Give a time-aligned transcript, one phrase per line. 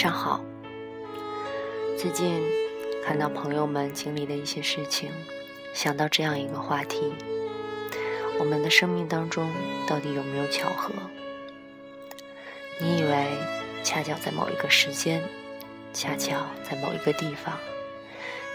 [0.00, 0.40] 上好。
[1.98, 2.42] 最近
[3.04, 5.10] 看到朋友们经历的一些事情，
[5.74, 7.12] 想到这样一个话题：
[8.38, 9.52] 我们的生命当中
[9.86, 10.94] 到底有没有巧合？
[12.80, 13.26] 你以为
[13.84, 15.22] 恰巧在某一个时间，
[15.92, 17.58] 恰巧在某一个地方，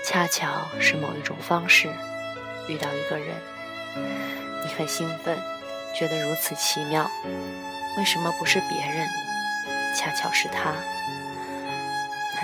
[0.03, 0.47] 恰巧
[0.79, 1.89] 是某一种方式
[2.67, 3.35] 遇到一个人，
[4.63, 5.37] 你很兴奋，
[5.95, 7.07] 觉得如此奇妙。
[7.99, 9.07] 为什么不是别人？
[9.95, 10.73] 恰巧是他，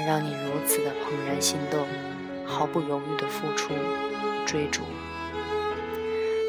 [0.05, 1.87] 让你如此的怦然心动，
[2.45, 3.73] 毫不犹豫的付出、
[4.45, 4.81] 追逐。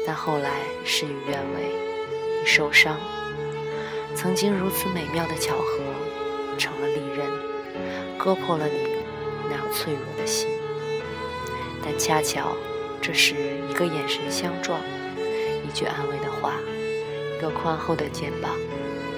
[0.05, 1.71] 但后来事与愿违，
[2.41, 2.97] 你受伤。
[4.15, 5.79] 曾经如此美妙的巧合，
[6.57, 8.89] 成了利刃，割破了你
[9.49, 10.49] 那样脆弱的心。
[11.83, 12.55] 但恰巧，
[13.01, 13.35] 这时
[13.69, 14.79] 一个眼神相撞，
[15.67, 16.53] 一句安慰的话，
[17.37, 18.51] 一个宽厚的肩膀。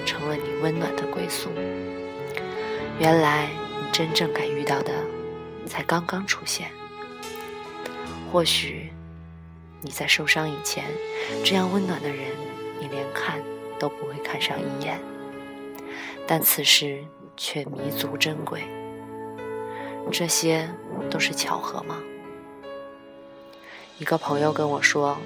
[0.06, 1.50] 成了你温暖的归宿。
[3.00, 3.48] 原来
[3.96, 4.92] 真正该遇到的，
[5.66, 6.70] 才刚刚出现。
[8.30, 8.92] 或许
[9.80, 10.84] 你在受伤以前，
[11.42, 12.18] 这样温暖的人，
[12.78, 13.40] 你连看
[13.78, 15.00] 都不会看上一眼。
[16.26, 17.02] 但此时
[17.38, 18.64] 却弥足珍贵。
[20.12, 20.68] 这些
[21.10, 21.96] 都是巧合吗？
[23.96, 25.16] 一个朋友跟我说，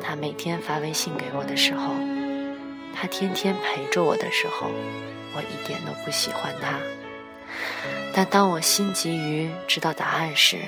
[0.00, 1.92] 他每天发微信给我的时候。
[2.94, 4.68] 他天天陪着我的时候，
[5.34, 6.78] 我一点都不喜欢他。
[8.14, 10.58] 但当我心急于知道答案时，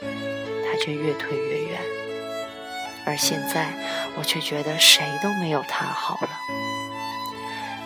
[0.00, 1.80] 他却越退越远。
[3.06, 3.68] 而现在，
[4.16, 6.28] 我却觉得谁都没有他好了。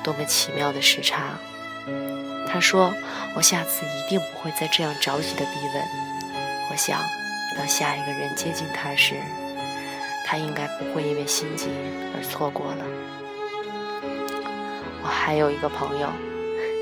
[0.05, 1.39] 多么奇妙的时差！
[2.51, 2.95] 他说
[3.35, 5.85] ：“我下次一定不会再这样着急的逼问。”
[6.71, 7.01] 我想，
[7.57, 9.17] 当下一个人接近他时，
[10.25, 11.67] 他应该不会因为心急
[12.15, 12.85] 而错过了。
[15.03, 16.09] 我还有一个朋友，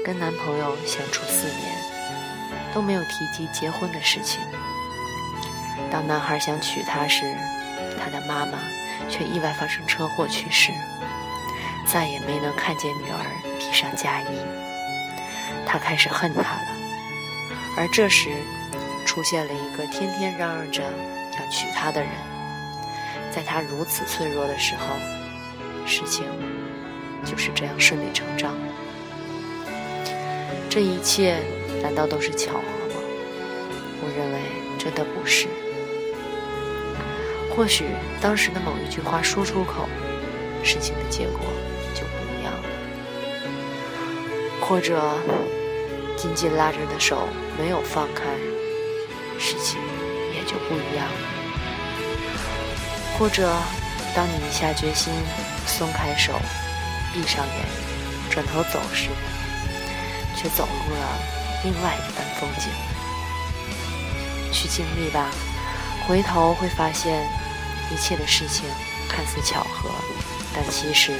[0.06, 1.76] 跟男朋友相处四年，
[2.72, 4.40] 都没有提及结婚的事情。
[5.90, 7.24] 当男孩想娶她时，
[7.98, 8.56] 他的妈妈
[9.08, 10.70] 却意外发生车祸去世，
[11.88, 13.18] 再也没能看见女儿
[13.58, 14.26] 披上嫁衣。
[15.66, 16.68] 他开始恨她了。
[17.76, 18.30] 而这时，
[19.04, 22.10] 出现了一个天天嚷嚷着要娶她的人，
[23.34, 24.86] 在她如此脆弱的时候，
[25.84, 26.24] 事情。
[27.24, 28.54] 就是这样顺理成章。
[30.76, 31.40] 这一切
[31.82, 33.00] 难道都是巧合吗？
[34.02, 34.40] 我认为
[34.76, 35.48] 真的不是。
[37.48, 37.86] 或许
[38.20, 39.88] 当时的某一句话说出口，
[40.62, 41.40] 事情的结果
[41.94, 42.68] 就不一样了。
[44.60, 45.00] 或者
[46.14, 47.26] 紧紧拉着的手
[47.58, 48.24] 没有放开，
[49.38, 49.80] 事情
[50.34, 51.26] 也就不一样了。
[53.18, 53.50] 或者
[54.14, 55.14] 当你一下决心
[55.66, 56.34] 松开手。
[57.14, 57.64] 闭上眼，
[58.28, 59.08] 转头走时，
[60.48, 61.18] 走入了
[61.64, 62.70] 另外一番风景。
[64.52, 65.30] 去经历吧，
[66.06, 67.28] 回头会发现，
[67.92, 68.64] 一切的事情
[69.08, 69.90] 看似巧合，
[70.54, 71.12] 但其实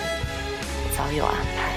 [0.97, 1.77] 早有安排。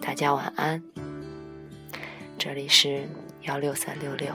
[0.00, 0.82] 大家晚安，
[2.38, 3.08] 这里是
[3.42, 4.34] 幺六三六六。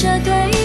[0.00, 0.59] 着对，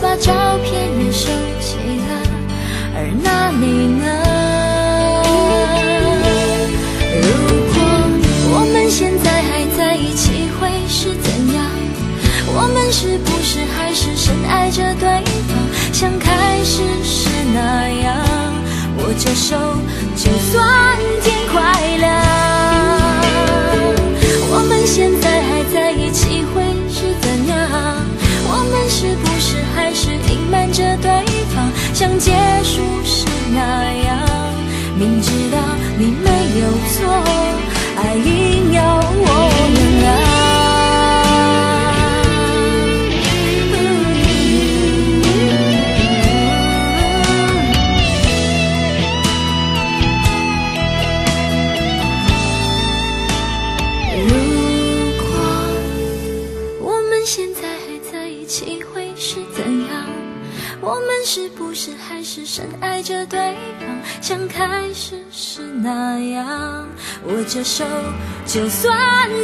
[0.00, 1.30] 把照片也收
[62.52, 63.38] 深爱着对
[63.78, 66.84] 方像开始时那样
[67.28, 67.84] 握着手
[68.44, 68.92] 就算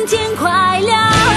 [0.08, 1.35] 天快亮。